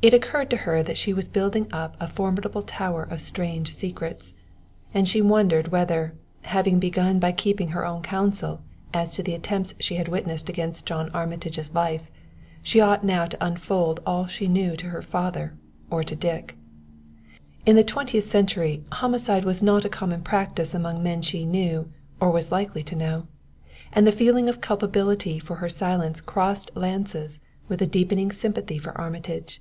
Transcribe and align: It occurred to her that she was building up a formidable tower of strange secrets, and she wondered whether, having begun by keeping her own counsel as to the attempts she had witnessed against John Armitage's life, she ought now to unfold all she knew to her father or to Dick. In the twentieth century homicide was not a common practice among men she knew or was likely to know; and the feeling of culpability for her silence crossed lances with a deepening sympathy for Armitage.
It 0.00 0.14
occurred 0.14 0.48
to 0.50 0.58
her 0.58 0.80
that 0.84 0.96
she 0.96 1.12
was 1.12 1.28
building 1.28 1.66
up 1.72 1.96
a 1.98 2.06
formidable 2.06 2.62
tower 2.62 3.02
of 3.02 3.20
strange 3.20 3.74
secrets, 3.74 4.32
and 4.94 5.08
she 5.08 5.20
wondered 5.20 5.72
whether, 5.72 6.14
having 6.42 6.78
begun 6.78 7.18
by 7.18 7.32
keeping 7.32 7.70
her 7.70 7.84
own 7.84 8.02
counsel 8.02 8.60
as 8.94 9.14
to 9.14 9.24
the 9.24 9.34
attempts 9.34 9.74
she 9.80 9.96
had 9.96 10.06
witnessed 10.06 10.48
against 10.48 10.86
John 10.86 11.08
Armitage's 11.10 11.74
life, 11.74 12.12
she 12.62 12.80
ought 12.80 13.02
now 13.02 13.26
to 13.26 13.44
unfold 13.44 13.98
all 14.06 14.26
she 14.28 14.46
knew 14.46 14.76
to 14.76 14.86
her 14.86 15.02
father 15.02 15.56
or 15.90 16.04
to 16.04 16.14
Dick. 16.14 16.56
In 17.66 17.74
the 17.74 17.82
twentieth 17.82 18.22
century 18.22 18.84
homicide 18.92 19.44
was 19.44 19.64
not 19.64 19.84
a 19.84 19.88
common 19.88 20.22
practice 20.22 20.74
among 20.74 21.02
men 21.02 21.22
she 21.22 21.44
knew 21.44 21.90
or 22.20 22.30
was 22.30 22.52
likely 22.52 22.84
to 22.84 22.94
know; 22.94 23.26
and 23.92 24.06
the 24.06 24.12
feeling 24.12 24.48
of 24.48 24.60
culpability 24.60 25.40
for 25.40 25.56
her 25.56 25.68
silence 25.68 26.20
crossed 26.20 26.70
lances 26.76 27.40
with 27.66 27.82
a 27.82 27.84
deepening 27.86 28.30
sympathy 28.30 28.78
for 28.78 28.96
Armitage. 28.96 29.60